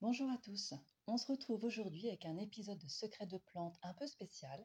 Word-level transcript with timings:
Bonjour 0.00 0.30
à 0.30 0.38
tous, 0.38 0.74
on 1.08 1.16
se 1.16 1.26
retrouve 1.26 1.64
aujourd'hui 1.64 2.06
avec 2.06 2.24
un 2.24 2.36
épisode 2.36 2.78
de 2.78 2.86
Secret 2.86 3.26
de 3.26 3.36
plantes 3.36 3.76
un 3.82 3.92
peu 3.94 4.06
spécial 4.06 4.64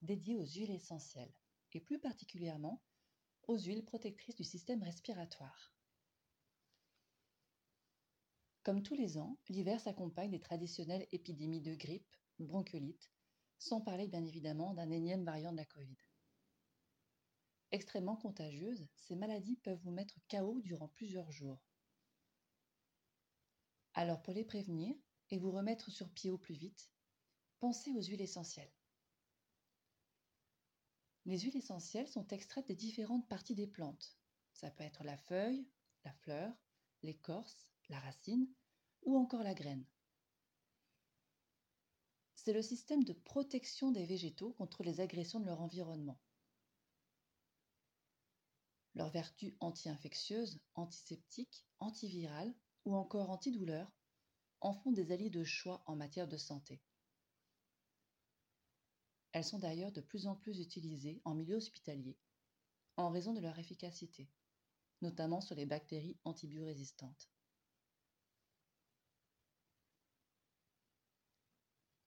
dédié 0.00 0.34
aux 0.34 0.44
huiles 0.44 0.72
essentielles 0.72 1.32
et 1.72 1.80
plus 1.80 2.00
particulièrement 2.00 2.82
aux 3.46 3.56
huiles 3.56 3.84
protectrices 3.84 4.34
du 4.34 4.42
système 4.42 4.82
respiratoire. 4.82 5.72
Comme 8.64 8.82
tous 8.82 8.96
les 8.96 9.18
ans, 9.18 9.38
l'hiver 9.48 9.80
s'accompagne 9.80 10.32
des 10.32 10.40
traditionnelles 10.40 11.06
épidémies 11.12 11.62
de 11.62 11.76
grippe, 11.76 12.16
bronchiolite, 12.40 13.12
sans 13.60 13.80
parler 13.82 14.08
bien 14.08 14.24
évidemment 14.24 14.74
d'un 14.74 14.90
énième 14.90 15.24
variant 15.24 15.52
de 15.52 15.58
la 15.58 15.64
Covid. 15.64 15.96
Extrêmement 17.70 18.16
contagieuses, 18.16 18.88
ces 18.96 19.14
maladies 19.14 19.60
peuvent 19.62 19.80
vous 19.84 19.92
mettre 19.92 20.18
KO 20.28 20.60
durant 20.60 20.88
plusieurs 20.88 21.30
jours. 21.30 21.71
Alors 23.94 24.22
pour 24.22 24.34
les 24.34 24.44
prévenir 24.44 24.96
et 25.30 25.38
vous 25.38 25.50
remettre 25.50 25.90
sur 25.90 26.10
pied 26.10 26.30
au 26.30 26.38
plus 26.38 26.54
vite, 26.54 26.90
pensez 27.58 27.92
aux 27.92 28.02
huiles 28.02 28.22
essentielles. 28.22 28.72
Les 31.24 31.38
huiles 31.38 31.56
essentielles 31.56 32.08
sont 32.08 32.26
extraites 32.28 32.66
des 32.66 32.74
différentes 32.74 33.28
parties 33.28 33.54
des 33.54 33.66
plantes. 33.66 34.16
Ça 34.52 34.70
peut 34.70 34.84
être 34.84 35.04
la 35.04 35.16
feuille, 35.16 35.68
la 36.04 36.12
fleur, 36.12 36.52
l'écorce, 37.02 37.68
la 37.88 38.00
racine 38.00 38.48
ou 39.02 39.16
encore 39.16 39.42
la 39.42 39.54
graine. 39.54 39.84
C'est 42.34 42.52
le 42.52 42.62
système 42.62 43.04
de 43.04 43.12
protection 43.12 43.92
des 43.92 44.04
végétaux 44.04 44.52
contre 44.54 44.82
les 44.82 45.00
agressions 45.00 45.38
de 45.38 45.46
leur 45.46 45.60
environnement. 45.60 46.18
Leurs 48.94 49.10
vertus 49.10 49.54
anti-infectieuses, 49.60 50.60
antiseptiques, 50.74 51.64
antivirales 51.78 52.54
ou 52.84 52.96
encore 52.96 53.30
antidouleurs 53.30 53.90
en 54.60 54.72
font 54.72 54.92
des 54.92 55.12
alliés 55.12 55.30
de 55.30 55.44
choix 55.44 55.82
en 55.86 55.96
matière 55.96 56.28
de 56.28 56.36
santé. 56.36 56.80
Elles 59.32 59.44
sont 59.44 59.58
d'ailleurs 59.58 59.92
de 59.92 60.00
plus 60.00 60.26
en 60.26 60.36
plus 60.36 60.60
utilisées 60.60 61.20
en 61.24 61.34
milieu 61.34 61.56
hospitalier 61.56 62.18
en 62.96 63.08
raison 63.10 63.32
de 63.32 63.40
leur 63.40 63.58
efficacité, 63.58 64.28
notamment 65.00 65.40
sur 65.40 65.54
les 65.54 65.66
bactéries 65.66 66.18
antibiorésistantes. 66.24 67.30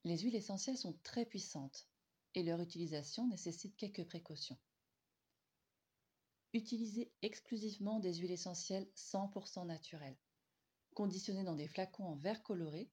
Les 0.03 0.19
huiles 0.19 0.35
essentielles 0.35 0.77
sont 0.77 0.93
très 1.01 1.25
puissantes 1.25 1.89
et 2.35 2.43
leur 2.43 2.61
utilisation 2.61 3.27
nécessite 3.27 3.75
quelques 3.75 4.05
précautions. 4.05 4.59
Utilisez 6.53 7.11
exclusivement 7.23 7.99
des 7.99 8.13
huiles 8.13 8.31
essentielles 8.31 8.87
100% 8.95 9.65
naturelles, 9.65 10.17
conditionnées 10.95 11.43
dans 11.43 11.55
des 11.55 11.67
flacons 11.67 12.05
en 12.05 12.15
verre 12.15 12.41
coloré 12.41 12.89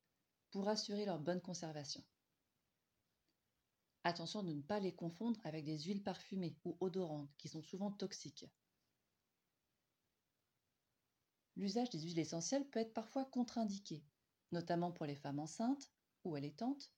pour 0.51 0.69
assurer 0.69 1.07
leur 1.07 1.19
bonne 1.19 1.41
conservation. 1.41 2.05
Attention 4.05 4.43
de 4.43 4.53
ne 4.53 4.61
pas 4.61 4.81
les 4.81 4.95
confondre 4.95 5.41
avec 5.45 5.65
des 5.65 5.79
huiles 5.79 6.03
parfumées 6.03 6.59
ou 6.65 6.77
odorantes 6.81 7.31
qui 7.39 7.49
sont 7.49 7.63
souvent 7.63 7.93
toxiques. 7.93 8.45
L'usage 11.57 11.91
des 11.91 12.01
huiles 12.01 12.19
essentielles 12.19 12.69
peut 12.69 12.81
être 12.81 12.93
parfois 12.93 13.25
contre-indiqué, 13.27 14.05
notamment 14.51 14.91
pour 14.91 15.07
les 15.07 15.15
femmes 15.15 15.39
enceintes 15.39 15.93
ou 16.25 16.35
allaitantes, 16.35 16.93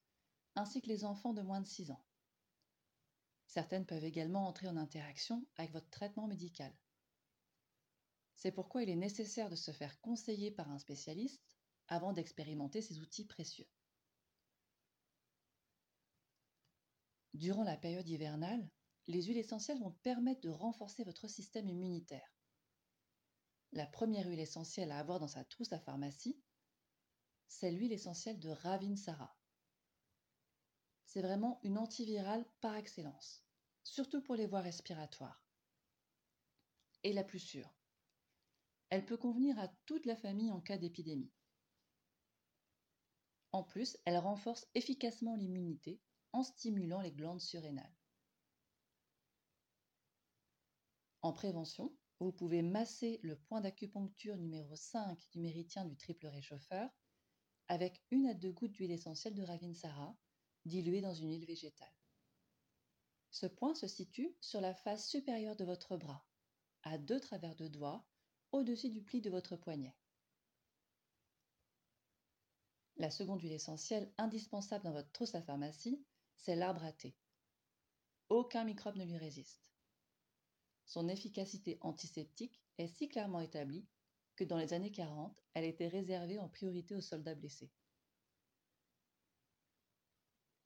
ainsi 0.55 0.81
que 0.81 0.87
les 0.87 1.05
enfants 1.05 1.33
de 1.33 1.41
moins 1.41 1.61
de 1.61 1.67
6 1.67 1.91
ans. 1.91 2.03
Certaines 3.47 3.85
peuvent 3.85 4.03
également 4.03 4.47
entrer 4.47 4.67
en 4.67 4.75
interaction 4.75 5.45
avec 5.57 5.71
votre 5.71 5.89
traitement 5.89 6.27
médical. 6.27 6.73
C'est 8.35 8.51
pourquoi 8.51 8.83
il 8.83 8.89
est 8.89 8.95
nécessaire 8.95 9.49
de 9.49 9.55
se 9.55 9.71
faire 9.71 9.99
conseiller 10.01 10.51
par 10.51 10.69
un 10.69 10.79
spécialiste 10.79 11.43
avant 11.87 12.13
d'expérimenter 12.13 12.81
ces 12.81 12.99
outils 12.99 13.25
précieux. 13.25 13.67
Durant 17.33 17.63
la 17.63 17.77
période 17.77 18.07
hivernale, 18.07 18.69
les 19.07 19.23
huiles 19.23 19.37
essentielles 19.37 19.79
vont 19.79 19.91
permettre 20.03 20.41
de 20.41 20.49
renforcer 20.49 21.03
votre 21.03 21.27
système 21.27 21.69
immunitaire. 21.69 22.33
La 23.71 23.85
première 23.85 24.27
huile 24.27 24.39
essentielle 24.39 24.91
à 24.91 24.99
avoir 24.99 25.19
dans 25.19 25.27
sa 25.27 25.43
trousse 25.43 25.73
à 25.73 25.79
pharmacie, 25.79 26.41
c'est 27.47 27.71
l'huile 27.71 27.91
essentielle 27.93 28.39
de 28.39 28.49
Ravinsara. 28.49 29.37
C'est 31.05 31.21
vraiment 31.21 31.59
une 31.63 31.77
antivirale 31.77 32.45
par 32.61 32.75
excellence, 32.75 33.45
surtout 33.83 34.21
pour 34.21 34.35
les 34.35 34.47
voies 34.47 34.61
respiratoires. 34.61 35.45
Et 37.03 37.13
la 37.13 37.23
plus 37.23 37.39
sûre. 37.39 37.75
Elle 38.89 39.05
peut 39.05 39.17
convenir 39.17 39.57
à 39.59 39.67
toute 39.85 40.05
la 40.05 40.15
famille 40.15 40.51
en 40.51 40.61
cas 40.61 40.77
d'épidémie. 40.77 41.31
En 43.51 43.63
plus, 43.63 43.97
elle 44.05 44.17
renforce 44.17 44.67
efficacement 44.75 45.35
l'immunité 45.35 46.01
en 46.33 46.43
stimulant 46.43 47.01
les 47.01 47.11
glandes 47.11 47.41
surrénales. 47.41 47.95
En 51.21 51.33
prévention, 51.33 51.95
vous 52.19 52.31
pouvez 52.31 52.61
masser 52.61 53.19
le 53.23 53.37
point 53.37 53.61
d'acupuncture 53.61 54.37
numéro 54.37 54.75
5 54.75 55.19
du 55.31 55.39
méritien 55.39 55.85
du 55.85 55.97
triple 55.97 56.27
réchauffeur 56.27 56.89
avec 57.67 58.03
une 58.11 58.27
à 58.27 58.33
deux 58.33 58.51
gouttes 58.51 58.73
d'huile 58.73 58.91
essentielle 58.91 59.33
de 59.33 59.43
Ravinsara 59.43 60.15
diluée 60.65 61.01
dans 61.01 61.13
une 61.13 61.31
huile 61.31 61.45
végétale. 61.45 61.93
Ce 63.31 63.45
point 63.45 63.73
se 63.75 63.87
situe 63.87 64.35
sur 64.39 64.61
la 64.61 64.73
face 64.73 65.09
supérieure 65.09 65.55
de 65.55 65.65
votre 65.65 65.97
bras, 65.97 66.25
à 66.83 66.97
deux 66.97 67.19
travers 67.19 67.55
de 67.55 67.67
doigts, 67.67 68.05
au-dessus 68.55 68.89
du 68.89 69.01
pli 69.01 69.21
de 69.21 69.29
votre 69.29 69.55
poignet. 69.55 69.95
La 72.97 73.11
seconde 73.11 73.41
huile 73.41 73.51
essentielle 73.51 74.11
indispensable 74.17 74.85
dans 74.85 74.93
votre 74.93 75.11
trousse 75.11 75.35
à 75.35 75.41
pharmacie 75.41 76.03
c'est 76.37 76.55
l'arbre 76.55 76.83
à 76.83 76.91
thé. 76.91 77.15
Aucun 78.29 78.63
microbe 78.63 78.97
ne 78.97 79.05
lui 79.05 79.17
résiste. 79.17 79.71
Son 80.85 81.07
efficacité 81.07 81.77
antiseptique 81.81 82.61
est 82.77 82.87
si 82.87 83.09
clairement 83.09 83.39
établie 83.39 83.87
que 84.35 84.43
dans 84.43 84.57
les 84.57 84.73
années 84.73 84.91
40, 84.91 85.41
elle 85.53 85.65
était 85.65 85.87
réservée 85.87 86.39
en 86.39 86.49
priorité 86.49 86.95
aux 86.95 87.01
soldats 87.01 87.35
blessés. 87.35 87.71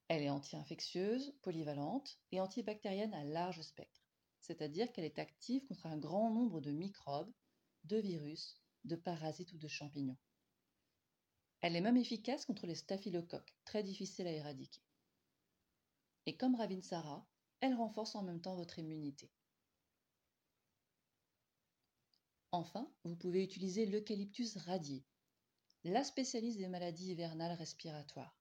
Elle 0.10 0.24
est 0.24 0.30
anti-infectieuse, 0.30 1.34
polyvalente 1.44 2.20
et 2.32 2.42
antibactérienne 2.42 3.14
à 3.14 3.24
large 3.24 3.62
spectre, 3.62 4.04
c'est-à-dire 4.42 4.92
qu'elle 4.92 5.06
est 5.06 5.20
active 5.20 5.66
contre 5.68 5.86
un 5.86 5.98
grand 5.98 6.32
nombre 6.32 6.62
de 6.62 6.72
microbes, 6.72 7.32
de 7.84 7.98
virus, 7.98 8.60
de 8.84 8.96
parasites 8.96 9.54
ou 9.54 9.58
de 9.58 9.68
champignons. 9.68 10.18
Elle 11.62 11.76
est 11.76 11.82
même 11.82 11.98
efficace 11.98 12.46
contre 12.46 12.68
les 12.68 12.76
staphylocoques, 12.76 13.56
très 13.66 13.84
difficiles 13.84 14.28
à 14.28 14.32
éradiquer. 14.32 14.82
Et 16.26 16.38
comme 16.38 16.56
Ravinsara, 16.56 17.28
elle 17.60 17.76
renforce 17.76 18.16
en 18.16 18.24
même 18.24 18.42
temps 18.42 18.56
votre 18.56 18.80
immunité. 18.80 19.30
Enfin, 22.52 22.92
vous 23.04 23.16
pouvez 23.16 23.44
utiliser 23.44 23.86
l'eucalyptus 23.86 24.58
radié, 24.58 25.06
la 25.84 26.04
spécialiste 26.04 26.58
des 26.58 26.68
maladies 26.68 27.12
hivernales 27.12 27.58
respiratoires. 27.58 28.40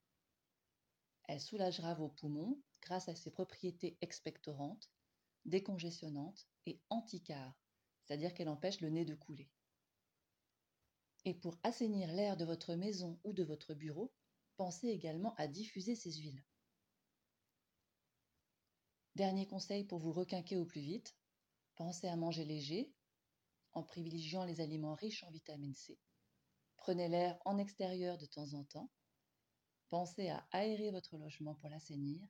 Elle 1.25 1.41
soulagera 1.41 1.94
vos 1.94 2.09
poumons 2.09 2.59
grâce 2.81 3.09
à 3.09 3.15
ses 3.15 3.31
propriétés 3.31 3.99
expectorantes, 4.00 4.88
décongestionnantes 5.44 6.47
et 6.66 6.81
anticares, 6.88 7.59
c'est-à-dire 8.08 8.32
qu'elle 8.32 8.48
empêche 8.48 8.80
le 8.80 8.88
nez 8.88 9.04
de 9.04 9.14
couler. 9.14 9.50
Et 11.26 11.34
pour 11.34 11.58
assainir 11.62 12.10
l'air 12.12 12.38
de 12.38 12.44
votre 12.46 12.74
maison 12.74 13.20
ou 13.22 13.34
de 13.34 13.44
votre 13.44 13.74
bureau, 13.74 14.14
pensez 14.56 14.88
également 14.88 15.34
à 15.34 15.46
diffuser 15.46 15.94
ces 15.94 16.12
huiles. 16.12 16.42
Dernier 19.14 19.46
conseil 19.46 19.84
pour 19.84 19.98
vous 19.98 20.12
requinquer 20.12 20.56
au 20.56 20.64
plus 20.64 20.80
vite, 20.80 21.16
pensez 21.76 22.08
à 22.08 22.16
manger 22.16 22.44
léger 22.44 22.94
en 23.72 23.82
privilégiant 23.82 24.44
les 24.44 24.60
aliments 24.62 24.94
riches 24.94 25.25
en 25.25 25.30
vitamine 25.30 25.75
C. 25.75 25.98
Prenez 26.78 27.08
l'air 27.08 27.38
en 27.44 27.58
extérieur 27.58 28.16
de 28.16 28.26
temps 28.26 28.54
en 28.54 28.64
temps. 28.64 28.90
Pensez 29.90 30.28
à 30.28 30.46
aérer 30.52 30.90
votre 30.90 31.19
logement 31.19 31.54
pour 31.56 31.69
l'assainir 31.69 32.26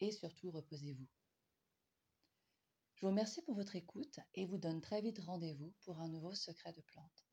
et 0.00 0.10
surtout 0.10 0.50
reposez-vous. 0.50 1.08
Je 3.02 3.06
vous 3.08 3.10
remercie 3.10 3.42
pour 3.42 3.56
votre 3.56 3.74
écoute 3.74 4.20
et 4.36 4.46
vous 4.46 4.58
donne 4.58 4.80
très 4.80 5.02
vite 5.02 5.18
rendez-vous 5.18 5.72
pour 5.80 5.98
un 5.98 6.06
nouveau 6.06 6.36
secret 6.36 6.72
de 6.72 6.82
plante. 6.82 7.26